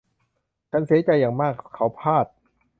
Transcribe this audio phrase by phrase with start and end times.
[0.71, 2.25] ฉันเสียใจอย่างมากเขาพลาด